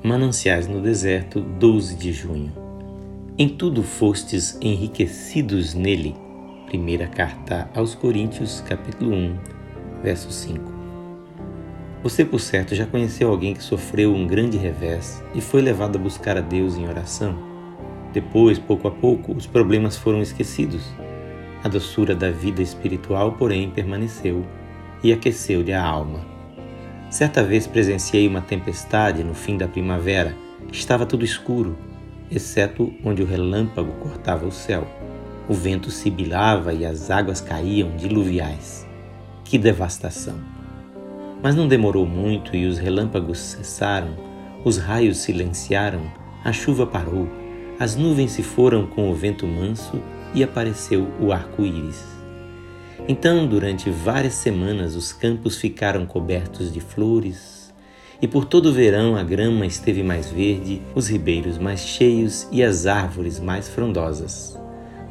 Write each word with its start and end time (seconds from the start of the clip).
Mananciais 0.00 0.68
no 0.68 0.80
Deserto, 0.80 1.40
12 1.40 1.96
de 1.96 2.12
junho. 2.12 2.52
Em 3.36 3.48
tudo 3.48 3.82
fostes 3.82 4.56
enriquecidos 4.62 5.74
nele. 5.74 6.14
Primeira 6.66 7.08
carta 7.08 7.68
aos 7.74 7.96
Coríntios, 7.96 8.60
capítulo 8.60 9.12
1, 9.12 9.36
verso 10.00 10.30
5. 10.30 10.72
Você, 12.04 12.24
por 12.24 12.38
certo, 12.38 12.76
já 12.76 12.86
conheceu 12.86 13.28
alguém 13.28 13.54
que 13.54 13.62
sofreu 13.62 14.14
um 14.14 14.24
grande 14.24 14.56
revés 14.56 15.20
e 15.34 15.40
foi 15.40 15.60
levado 15.60 15.96
a 15.96 16.00
buscar 16.00 16.36
a 16.36 16.42
Deus 16.42 16.76
em 16.76 16.86
oração? 16.86 17.36
Depois, 18.12 18.56
pouco 18.56 18.86
a 18.86 18.92
pouco, 18.92 19.32
os 19.32 19.48
problemas 19.48 19.96
foram 19.96 20.22
esquecidos. 20.22 20.84
A 21.64 21.68
doçura 21.68 22.14
da 22.14 22.30
vida 22.30 22.62
espiritual, 22.62 23.32
porém, 23.32 23.68
permaneceu 23.68 24.46
e 25.02 25.12
aqueceu-lhe 25.12 25.72
a 25.72 25.84
alma. 25.84 26.37
Certa 27.10 27.42
vez 27.42 27.66
presenciei 27.66 28.28
uma 28.28 28.42
tempestade 28.42 29.24
no 29.24 29.32
fim 29.32 29.56
da 29.56 29.66
primavera. 29.66 30.36
Estava 30.70 31.06
tudo 31.06 31.24
escuro, 31.24 31.78
exceto 32.30 32.92
onde 33.02 33.22
o 33.22 33.26
relâmpago 33.26 33.92
cortava 33.92 34.46
o 34.46 34.52
céu. 34.52 34.86
O 35.48 35.54
vento 35.54 35.90
sibilava 35.90 36.74
e 36.74 36.84
as 36.84 37.10
águas 37.10 37.40
caíam 37.40 37.96
diluviais. 37.96 38.86
Que 39.42 39.56
devastação! 39.56 40.38
Mas 41.42 41.54
não 41.54 41.66
demorou 41.66 42.04
muito 42.04 42.54
e 42.54 42.66
os 42.66 42.78
relâmpagos 42.78 43.38
cessaram, 43.38 44.14
os 44.62 44.76
raios 44.76 45.18
silenciaram, 45.18 46.02
a 46.44 46.52
chuva 46.52 46.86
parou, 46.86 47.26
as 47.80 47.96
nuvens 47.96 48.32
se 48.32 48.42
foram 48.42 48.86
com 48.86 49.10
o 49.10 49.14
vento 49.14 49.46
manso 49.46 50.02
e 50.34 50.42
apareceu 50.42 51.08
o 51.18 51.32
arco-íris. 51.32 52.17
Então, 53.06 53.46
durante 53.46 53.90
várias 53.90 54.34
semanas, 54.34 54.96
os 54.96 55.12
campos 55.12 55.56
ficaram 55.56 56.04
cobertos 56.04 56.72
de 56.72 56.80
flores, 56.80 57.72
e 58.20 58.26
por 58.26 58.44
todo 58.44 58.66
o 58.66 58.72
verão 58.72 59.16
a 59.16 59.22
grama 59.22 59.64
esteve 59.64 60.02
mais 60.02 60.28
verde, 60.28 60.82
os 60.94 61.06
ribeiros 61.06 61.56
mais 61.56 61.80
cheios 61.80 62.48
e 62.50 62.62
as 62.62 62.86
árvores 62.86 63.38
mais 63.38 63.68
frondosas. 63.68 64.58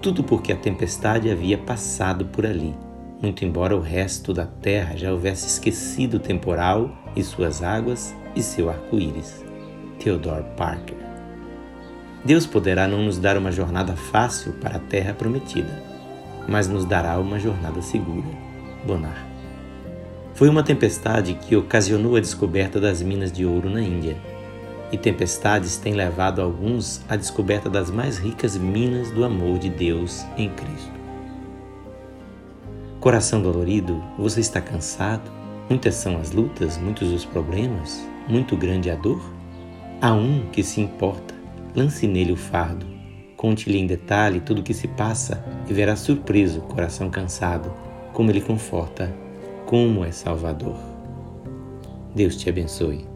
Tudo 0.00 0.24
porque 0.24 0.52
a 0.52 0.56
tempestade 0.56 1.30
havia 1.30 1.58
passado 1.58 2.24
por 2.26 2.46
ali, 2.46 2.74
muito 3.20 3.44
embora 3.44 3.76
o 3.76 3.80
resto 3.80 4.32
da 4.32 4.46
terra 4.46 4.96
já 4.96 5.12
houvesse 5.12 5.46
esquecido 5.46 6.14
o 6.14 6.20
temporal 6.20 6.90
e 7.14 7.22
suas 7.22 7.62
águas 7.62 8.14
e 8.34 8.42
seu 8.42 8.70
arco-íris. 8.70 9.44
Theodore 9.98 10.44
Parker. 10.56 10.96
Deus 12.24 12.46
poderá 12.46 12.88
não 12.88 13.02
nos 13.02 13.18
dar 13.18 13.36
uma 13.36 13.52
jornada 13.52 13.94
fácil 13.94 14.54
para 14.54 14.76
a 14.76 14.80
terra 14.80 15.12
prometida 15.12 15.93
mas 16.48 16.68
nos 16.68 16.84
dará 16.84 17.18
uma 17.18 17.38
jornada 17.38 17.80
segura. 17.82 18.28
Bonar. 18.86 19.26
Foi 20.34 20.48
uma 20.48 20.62
tempestade 20.62 21.34
que 21.34 21.56
ocasionou 21.56 22.16
a 22.16 22.20
descoberta 22.20 22.80
das 22.80 23.00
minas 23.00 23.30
de 23.30 23.46
ouro 23.46 23.70
na 23.70 23.80
Índia. 23.80 24.16
E 24.90 24.98
tempestades 24.98 25.76
têm 25.76 25.94
levado 25.94 26.42
alguns 26.42 27.02
à 27.08 27.16
descoberta 27.16 27.70
das 27.70 27.90
mais 27.90 28.18
ricas 28.18 28.56
minas 28.56 29.10
do 29.10 29.24
amor 29.24 29.58
de 29.58 29.70
Deus 29.70 30.24
em 30.36 30.48
Cristo. 30.50 30.92
Coração 33.00 33.40
dolorido, 33.40 34.02
você 34.18 34.40
está 34.40 34.60
cansado? 34.60 35.30
Muitas 35.68 35.94
são 35.94 36.16
as 36.18 36.32
lutas, 36.32 36.78
muitos 36.78 37.10
os 37.10 37.24
problemas, 37.24 38.06
muito 38.28 38.56
grande 38.56 38.90
a 38.90 38.94
dor? 38.94 39.22
Há 40.00 40.12
um 40.12 40.46
que 40.50 40.62
se 40.62 40.80
importa, 40.80 41.34
lance 41.74 42.06
nele 42.06 42.32
o 42.32 42.36
fardo 42.36 42.93
Conte-lhe 43.44 43.76
em 43.76 43.86
detalhe 43.86 44.40
tudo 44.40 44.60
o 44.60 44.62
que 44.62 44.72
se 44.72 44.88
passa 44.88 45.44
e 45.68 45.74
verá 45.74 45.94
surpreso 45.96 46.60
o 46.60 46.62
coração 46.62 47.10
cansado, 47.10 47.70
como 48.14 48.30
ele 48.30 48.40
conforta, 48.40 49.14
como 49.66 50.02
é 50.02 50.10
Salvador. 50.10 50.78
Deus 52.14 52.36
te 52.36 52.48
abençoe. 52.48 53.13